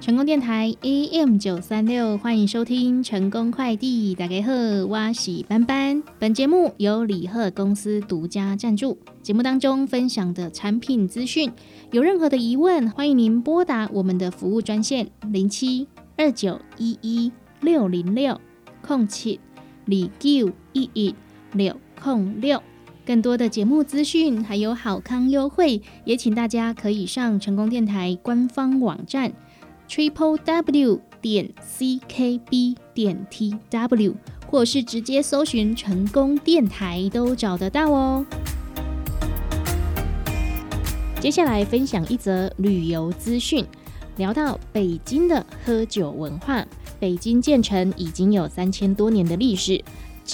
[0.00, 4.14] 成功电台 AM 九三六，欢迎收听成功快递。
[4.14, 4.52] 大家好，
[4.88, 6.02] 我是班班。
[6.18, 8.96] 本节目由李贺公司独家赞助。
[9.22, 11.52] 节目当中分享的产品资讯，
[11.92, 15.86] 有任何的疑问，欢迎您拨打我们的服务专线零七
[16.16, 17.30] 二九一一
[17.60, 18.40] 六零六
[18.80, 19.38] 空七
[19.84, 21.14] 李九一一
[21.52, 22.62] 六空六。
[23.04, 29.32] 更多的节目资讯还有好康优惠，也请大家可以上成功电台官方网站。
[29.90, 34.14] Triple w 点 c k b 点 t w，
[34.46, 38.24] 或是直接搜寻成功电台都找得到哦。
[41.18, 43.66] 接下来分享一则旅游资讯，
[44.16, 46.64] 聊到北京的喝酒文化。
[47.00, 49.82] 北京建成已经有三千多年的历史，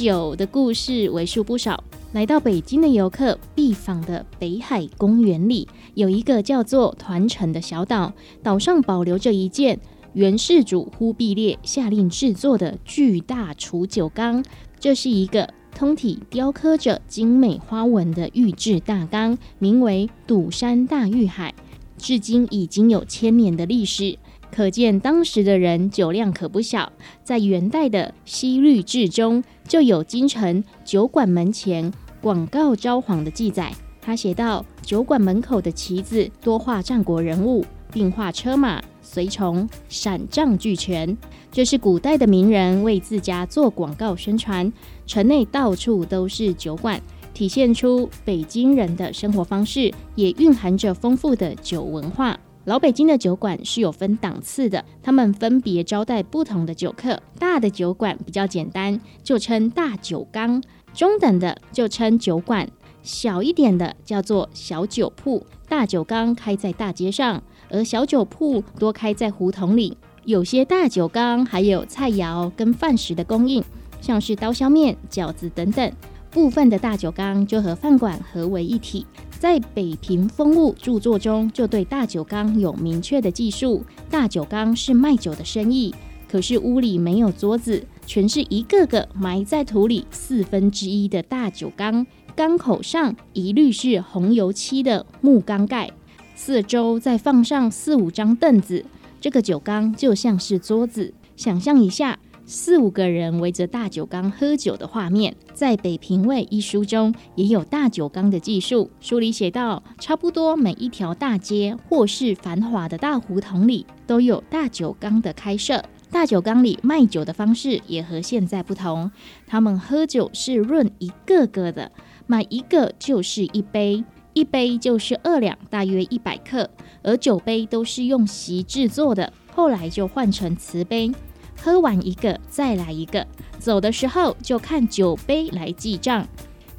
[0.05, 1.83] 酒的故事为数不少。
[2.13, 9.81] 来到北京的游客必访的北海公园里，有一个叫做团城的小岛，岛上保留着一件
[10.13, 14.45] 元世祖忽必烈下令制作的巨大储酒缸。
[14.79, 21.55] 这是一个通体雕刻着精美花纹的玉制大缸，名为赌山大玉海，
[21.97, 24.19] 至今已经有千年的历史。
[24.57, 26.90] 可见当时的人酒量可不小。
[27.23, 31.93] 在元代的《西律志》中，就有京城酒馆门前。
[32.23, 41.15] 广告招幌的记载，他写道：酒馆门口的旗子多画战国人物，并画车马、随从、闪仗俱全。
[41.52, 44.73] 这是古代的名人为自家做广告宣传。
[45.07, 46.98] 城内到处都是酒馆，
[47.35, 52.41] 体现出北京人的生活方式，也蕴含着丰富的酒文化。
[52.67, 57.23] 老北京的酒馆是有分档次的，他们分别招待不同的酒客。
[57.39, 60.61] 大的酒馆比较简单，就称大酒缸。
[60.93, 62.69] 中等的就称酒馆，
[63.05, 65.47] 小一点的叫做小酒铺。
[65.69, 67.41] 大酒缸开在大街上，
[67.71, 69.97] 而小酒铺多开在胡同里。
[70.25, 73.62] 有些大酒缸还有菜肴跟饭食的供应，
[74.00, 75.93] 像是刀削面、饺子等等。
[76.36, 79.06] 部分的大酒缸就和饭馆合为一体。
[79.30, 83.82] 在北平风物著作中，就对大酒缸有明确的记述。
[84.10, 85.94] 大酒缸是卖酒的生意，
[86.30, 87.82] 可是屋里没有桌子。
[88.04, 95.91] 全是一个个埋在土里四分之一的大酒缸，缸口上一律是红油漆的木缸盖，
[96.34, 98.84] 四周再放上四五张凳子，
[99.22, 101.14] 这个酒缸就像是桌子。
[101.34, 105.34] 想象一下，四五个人围着大酒缸喝酒的画面。
[105.52, 115.82] 在《北平卫》一书中也有大酒缸的记述，书里写道，差不多每一条大街或是繁华的大胡同里，都有大酒缸的开设。
[116.08, 119.10] 大酒缸里卖酒的方式也和现在不同，
[119.44, 121.90] 他们喝酒是论一个个的，
[122.28, 126.70] 买一个就是一杯，一杯就是二两，大约一百克。
[127.02, 131.10] 而酒杯都是用席制作的，后来就换成瓷杯。
[131.56, 133.27] 喝完一个再来一个，
[133.59, 136.27] 走的时候就看酒杯来记账。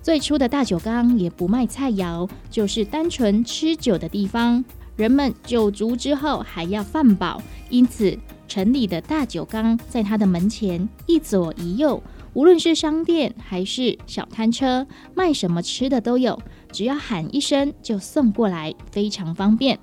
[0.01, 4.63] 最初的大酒缸也不卖菜肴，就是单纯吃酒的地方。
[4.95, 8.17] 人们酒足之后还要饭饱，因此。
[8.47, 12.01] 城里的大酒缸，在他的门前一左一右，
[12.31, 19.77] 无论是商店还是小摊车，卖什么吃的都有，只要喊一声就送过来，非常方便。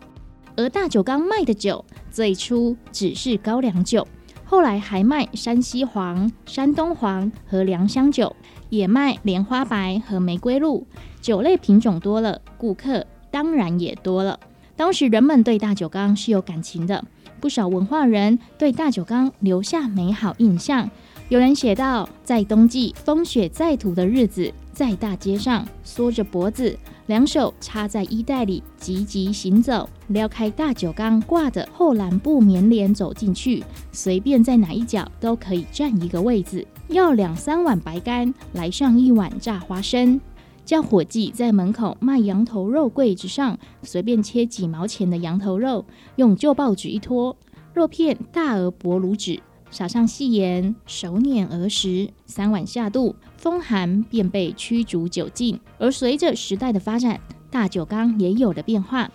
[0.57, 4.09] 而大酒缸卖的酒，最初只是高粱酒，
[4.45, 8.35] 后来还卖山西黄、山东黄和良香酒，
[8.69, 10.87] 也卖莲花白和玫瑰露，
[11.21, 14.39] 酒类品种多了，顾客当然也多了。
[14.77, 17.05] 当时人们对大酒缸是有感情的。
[17.41, 20.89] 不少文化人对大酒缸留下美好印象。
[21.29, 26.77] 有人写道，在冬季风雪再土的日子，在大街上缩着脖子，
[27.07, 36.67] 两手插在衣袋里，急急行走，撩开大酒缸挂的厚蓝布棉帘走进去，随便在哪一角都可以占一个位子。
[36.89, 40.21] 要两三碗白干，来上一碗炸花生。
[40.65, 45.85] 叫伙计在门口卖羊头肉柜子上随便切几毛钱的羊头肉，
[46.17, 47.37] 用旧报纸一拖，
[47.75, 49.39] 肉片大而薄如纸，
[49.75, 52.09] 撒上细盐，手捻而食。
[52.27, 55.59] 三碗下肚，风寒便被驱逐酒劲。
[55.79, 59.11] 而随着时代的发展，大酒缸也有了变化，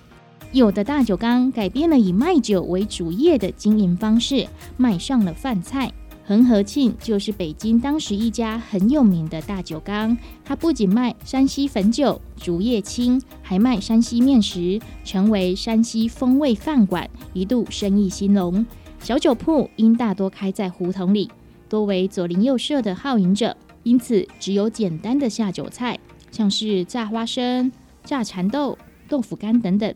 [0.51, 4.45] 有的大酒缸改变了以卖酒为主业的经营方式，
[4.75, 5.89] 卖上了饭菜。
[6.25, 18.65] 恒和庆就是北京当时一家很有名的大酒缸，它不仅卖山西汾酒、竹叶青，还卖山西面食，成为山西风味饭馆，一度生意兴隆。
[19.01, 21.29] 小酒铺因大多开在胡同里，
[21.67, 25.97] 多为左邻右舍的好饮者，因此只有简单的下酒菜，
[26.31, 27.71] 像是炸花生、
[28.03, 29.93] 炸蚕豆、豆腐干等等。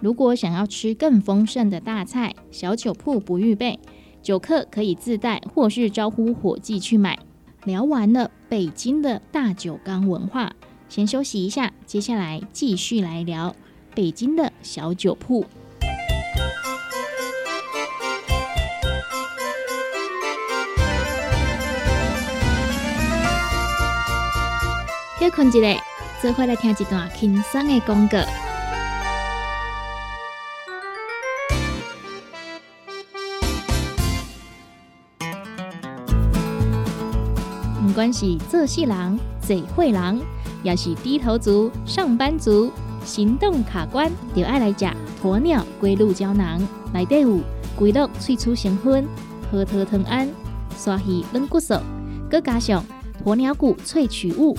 [0.00, 3.78] 如果想要吃更丰盛的大菜，小酒铺不预备，
[4.22, 7.18] 酒客可以自带或是招呼伙计去买。
[7.64, 10.52] 聊完了北京的大酒缸文化，
[10.88, 13.54] 先休息一下，接下来继续来聊
[13.94, 15.44] 北京的小酒铺。
[25.22, 25.80] 休困一下，
[26.20, 28.18] 做回来听一段轻松的广告。
[37.80, 40.20] 不管是做事人、嘴会人，
[40.64, 42.72] 也是低头族、上班族，
[43.04, 44.84] 行动卡关，就爱来吃
[45.22, 46.60] 鸵鸟龟鹿胶囊。
[46.92, 47.38] 内底有
[47.78, 49.06] 龟鹿萃取成分，
[49.52, 50.28] 核桃藤胺、
[50.76, 51.74] 刷鱼软骨素，
[52.28, 52.84] 佮加上
[53.24, 54.58] 鸵鸟骨萃取物，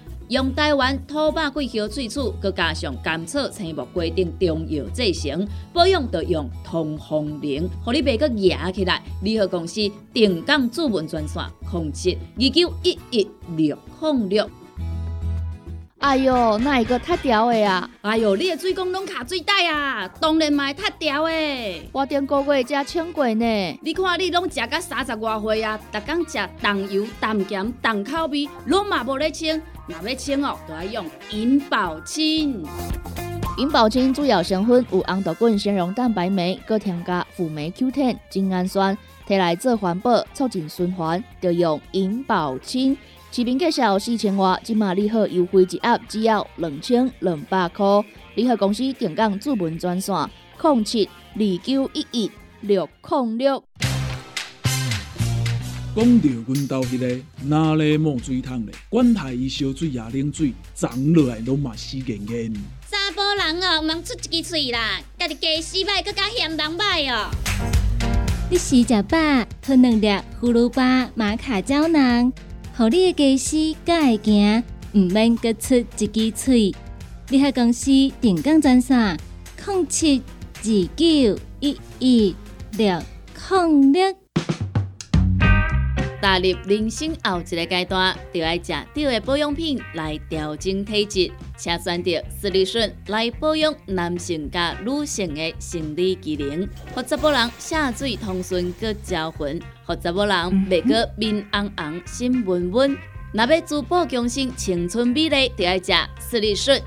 [0.31, 9.03] 用台湾土白桂花萃取，佮加上甘草、青木规定中药制成，保养要用通风灵，互你袂佮压起来。
[9.23, 9.81] 联合公司
[10.13, 14.49] 定岗主文专线：控制二九一一六零六。
[16.01, 17.87] 哎哟，那一个太屌的啊！
[18.01, 21.89] 哎哟，你的水工拢卡水袋啊，当然嘛太屌的。
[21.91, 23.79] 我顶个月才称过呢。
[23.83, 29.61] 你看你拢食到三十外岁啊，逐工食重油、重咸、重口味，拢嘛无咧清。
[29.85, 32.65] 若要清哦，就要用银保清。
[33.59, 42.97] 银保清主要成分有红豆根、纤溶蛋白酶，搁添加辅酶 Q10、精氨酸，摕来做环保、促进循环，就用银保清。
[43.33, 47.85] 市面介绍四千瓦，今马利好优惠一盒只要两千两百块。
[48.35, 50.13] 利好公司定岗主文专线：
[50.61, 53.63] 零七二九一一六零六。
[55.95, 58.75] 讲到阮兜迄个哪里冒水桶咧？
[58.89, 62.53] 管他伊烧水也冷水，长落来拢嘛死乾乾。
[62.89, 67.31] 查甫人哦，毋通出一支嘴啦，家己家洗歹，更加嫌人歹哦。
[68.49, 69.17] 你食食饱，
[69.61, 70.07] 吞两粒
[70.41, 72.33] 葫芦巴、玛卡胶囊。
[72.77, 74.63] 互你的家私才会行，
[74.93, 76.73] 毋免各出一支喙。
[77.29, 77.91] 你害公司
[78.21, 79.17] 定岗专线：
[79.67, 80.21] 零七
[80.55, 80.63] 二
[80.95, 82.35] 九一一
[82.77, 82.99] 六
[83.49, 84.15] 零六。
[86.21, 100.35] 踏入人生后一个阶段，就要食对的保养品来调整体质，请选择斯利顺来保养男性加女性的生理机能，或者某人下水通顺个招魂，或者某人
[100.67, 102.97] 袂个面红红心温温。
[103.31, 106.81] 若要珠宝强身、青春美丽，就要食斯利顺。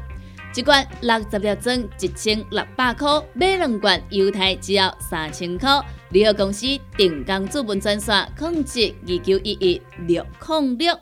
[0.56, 5.70] 一罐六十粒装，一千六百块；买两罐，犹太只要三千块。
[6.10, 6.66] 旅游公司
[6.96, 10.98] 定岗资本专线：控制二九一一六零六。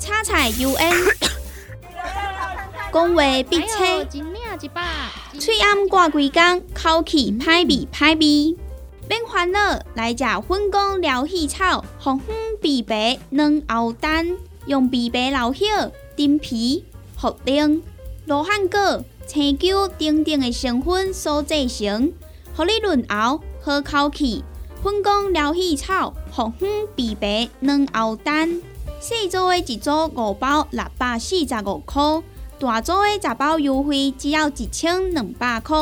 [0.00, 0.94] 叉菜 U N，
[2.92, 4.04] 讲话必切，
[5.38, 8.56] 嘴暗挂几工，口气歹味歹味。
[9.08, 15.68] 免烦恼，来食粉工疗气草，红粉枇杷软熬蛋，用枇杷老叶、
[16.16, 16.84] 丁皮、
[17.18, 17.80] 茯苓。
[18.26, 22.12] 罗汉果、青椒等等的成分所制成，
[22.56, 24.44] 互你润喉好口气。
[24.82, 28.60] 粉工疗气草、红粉枇杷软熬蛋，
[28.98, 32.02] 细组的一组五包六百四十五块，
[32.60, 35.78] 大组的十包优惠只要一千两百块。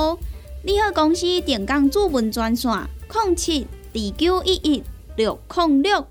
[0.62, 2.70] 你好，公司电工主文专线：
[3.12, 4.84] 零七二九一一
[5.16, 6.06] 六零六。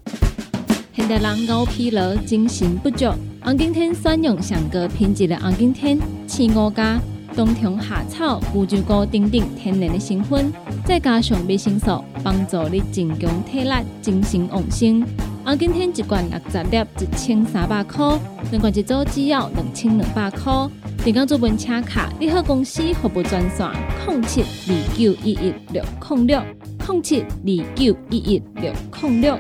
[0.94, 3.06] 现代人熬疲劳，精神不足。
[3.42, 5.98] 红景天选用上个品质的红景天，
[6.28, 7.00] 青五加
[7.34, 10.52] 冬虫夏草、乌鸡菇等等天然的成分，
[10.86, 13.72] 再加上维生素，帮助你增强体力、
[14.02, 15.02] 精神旺盛。
[15.48, 18.20] 红景天一罐六十粒，一千三百块；
[18.52, 20.52] 两罐一组只要两千两百块。
[21.06, 23.66] 电工做本车卡，你好公司服务专线：
[24.06, 26.42] 零七二九一一六零六
[26.86, 29.38] 零七二九一一六零六。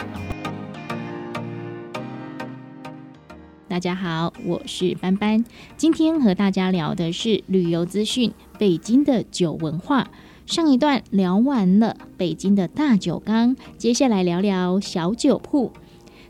[3.67, 5.43] 大家好，我是班班。
[5.75, 10.07] 今天和大家聊的是旅游资讯，北京的酒文化。
[10.45, 15.73] 上一段聊完了北京的大酒缸，接下来聊聊小酒铺。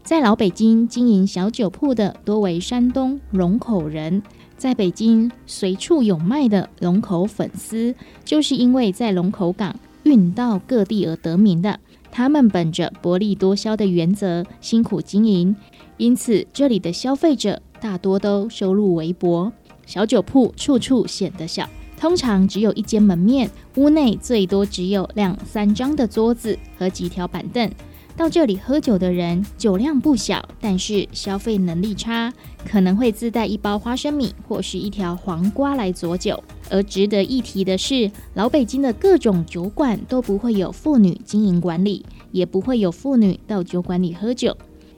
[0.08, 4.24] 在老北京经营小酒铺的多为山东龙口人，
[4.56, 11.78] 在北京随处有卖的龙口粉丝，就是因为在龙口港运到各地而得名的。
[12.10, 15.54] 他们本着薄利多销的原则，辛苦经营，
[15.98, 19.52] 因此这里的消费者大多都收入微薄。
[19.86, 27.70] 小酒铺处处显得小，通常只有一间门面，屋内最多只有两三张的桌子和几条板凳。
[28.18, 32.34] 到这里喝酒的人酒量不小，但是消费能力差，
[32.68, 36.44] 可能会自带一包花生米或是一条黄瓜来佐酒。
[36.72, 44.58] 而值得一提的是，老北京的各种酒馆都不会有妇女经营管理，也不会有妇女到酒馆里喝酒。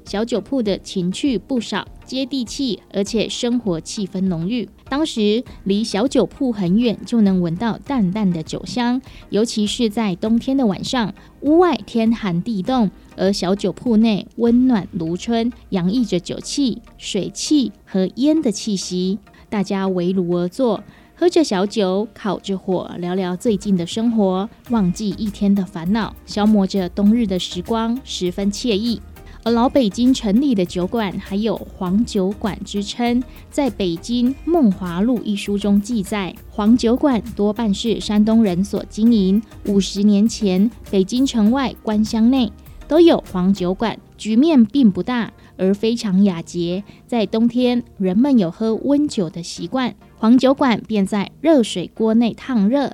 [0.10, 4.68] 小酒铺的情趣不少，接地气，而且生活气氛浓郁。
[4.90, 9.00] 当时离小酒铺很远，就能闻到淡淡的酒香，
[9.30, 19.20] 尤其是在冬天的晚上，屋外天寒地冻，而小酒铺内温暖如春，洋溢着酒气、水汽和烟的气息。
[19.48, 29.00] 大家围炉而坐，喝着小酒，烤着火，聊聊最近的生活，忘记一天的烦恼，消磨着冬日的时光，十分惬意。
[29.44, 39.42] 而老北京城里的酒馆还有黄酒馆之称，在北京《梦华录》一书中记载，黄酒馆多半是山东人所经营。
[39.66, 42.52] 五十年前，北京城外官乡内
[42.88, 46.84] 都有黄酒馆，局面并不大，而非常雅洁。
[47.08, 52.92] 在冬天，人们有喝温酒的习惯，黄酒馆便在热水锅内烫热，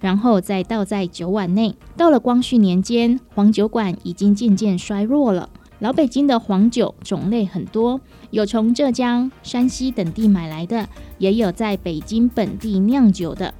[0.00, 1.76] 然后再倒在酒碗内。
[1.96, 5.48] 到了光绪年间，黄酒馆已经渐渐衰弱了。
[5.84, 8.00] 老北京的黄酒种类很多，
[8.30, 10.88] 有从浙江、山西等地买来的，
[11.18, 13.52] 也有在北京本地酿酒的。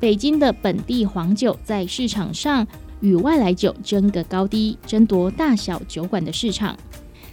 [0.00, 2.66] 北京的本地黄酒在市场上
[3.00, 6.74] 与外来酒争个高低，争夺大小酒馆的市场。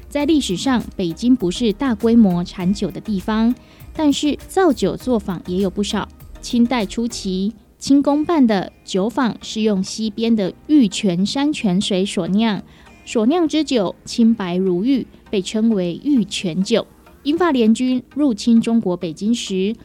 [0.09, 3.55] 在历史上，北京不是大规模产酒的地方，
[3.93, 6.05] 但是造酒作坊也有不少。
[6.41, 12.61] 清代初期，清宫办的酒坊是用西边的玉泉山泉水所酿。
[13.05, 16.85] 所酿之酒清白如玉，被称为玉泉酒。
[17.23, 19.75] 英法联军入侵中国北京时，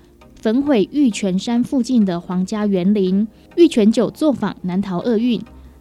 [0.41, 5.41] 焚毁玉泉山附近的皇家园林，玉泉酒作坊难逃厄运，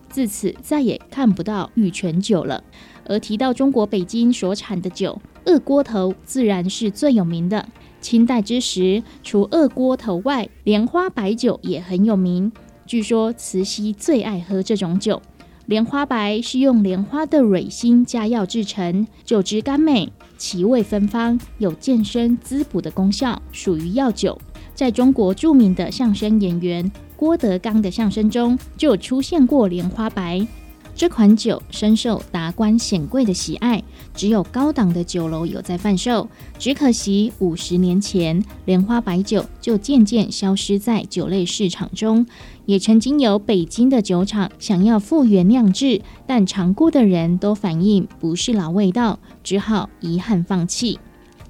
[0.10, 2.64] 自此再也看不到玉泉酒了。
[3.06, 7.68] 而提到中国北京所产的酒，二锅头自然是最有名的。
[8.02, 12.52] 清代之时，除二锅头外，莲花白酒也很有名。
[12.86, 15.22] 据说慈禧最爱喝这种酒。
[15.68, 24.40] 莲花白是用莲花的蕊心加药制成，酒质甘美，其味芬芳，有健身滋补的功效，属于药酒。
[24.74, 30.48] 在中国著名的相声演员郭德纲的相声中，就出现过莲花白。
[30.96, 33.84] 这款酒深受达官显贵的喜爱，
[34.16, 36.28] 只有高档的酒楼有在贩售。
[36.58, 42.26] 只可惜五十年前，莲花白酒就渐渐消失在酒类市场中。
[42.68, 51.00] 也曾经有北京的酒厂想要复原酿制，但尝过的人都反映不是老味道，只好遗憾放弃。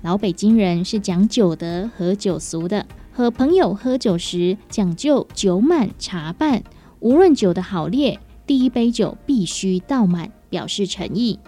[0.03, 6.63] 老北京人是讲酒德和酒俗的，和朋友喝酒时讲究酒满茶半，
[6.99, 8.19] 无论酒的好劣。
[8.45, 11.39] 第一杯酒必须倒满，表示诚意。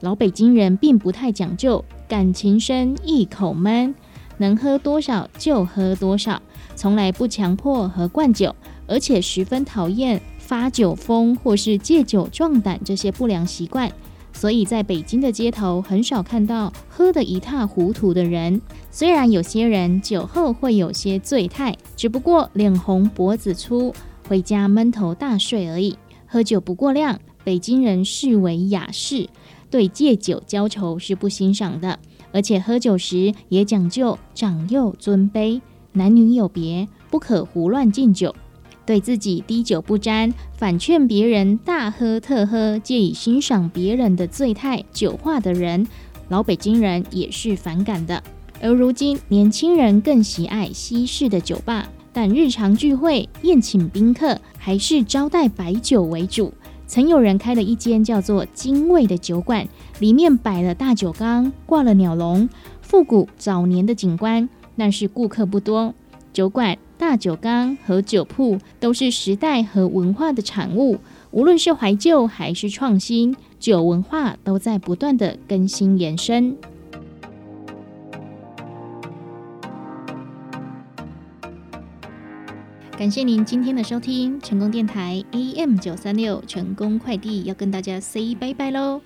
[0.00, 3.94] 老北京人并不太讲究，感情深，一口闷，
[4.38, 6.42] 能喝多少就喝多少，
[6.74, 8.54] 从来不强迫和灌酒，
[8.92, 13.90] 而且十分讨厌发酒疯或是借酒壮胆这些不良习惯。
[14.34, 18.60] 所以在北京的街头，很少看到喝得一塌糊涂的人。
[18.90, 23.94] 虽然有些人酒后会有些醉态，只不过脸红脖子粗，
[24.28, 25.96] 回家闷头大睡而已。
[26.26, 29.26] 喝酒不过量，北京人视为雅事，
[29.70, 31.98] 对借酒浇愁是不欣赏的。
[32.30, 38.34] 而且喝酒时也讲究长幼尊卑，男女有别，不可胡乱敬酒。
[38.84, 45.86] 对自己滴酒不沾，反劝别人大喝特喝，借以欣赏别人的醉态酒话的人，
[46.28, 48.22] 老北京人也是反感的。
[48.60, 51.88] 而如今年轻人更喜爱西式的酒吧。
[52.14, 56.52] 但日常聚会、宴请宾客，还是招待白酒为主。
[56.86, 59.66] 曾有人开了一间叫做“精卫”的酒馆，
[59.98, 62.46] 里面摆了大酒缸，挂了鸟笼，
[62.82, 64.46] 复古早年的景观，
[64.76, 65.94] 但是顾客不多。
[66.34, 71.00] 酒馆、大酒缸和酒铺都是时代和文化的产物，
[71.32, 76.56] 无论是怀旧还是创新，酒文化都在不断的更新延伸。
[82.96, 89.00] 感谢您今天的收听，成功电台 AM 九三六，成功快递要跟大家 say 拜拜喽。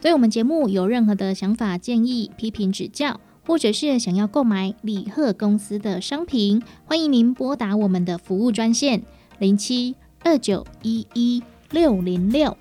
[0.00, 3.18] 对我们节目有任何的想法、建议、批评指教，
[3.50, 9.02] 或者是想要购买李贺公司的商品，欢迎您拨打我们的服务专线
[9.40, 11.42] 零七二九一一
[11.72, 12.56] 六零六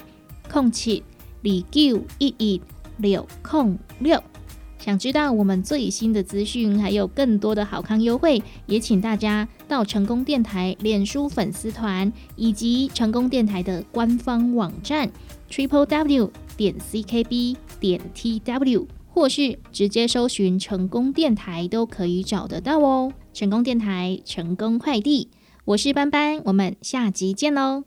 [0.51, 1.03] 空七
[1.43, 2.60] 二九一一
[2.98, 4.19] 六空六。
[4.79, 15.12] 想知道我们最新的资讯，还有更多的好康优惠，也请大家到成功电台脸书粉丝团以及成功电台的官方网站
[15.51, 23.11] triple w 点 c k b 点 t w，或是直接搜寻成功电台都可以找得到哦。
[23.33, 25.29] 成功电台，成功快递，
[25.65, 27.83] 我是班班，我们下集见喽。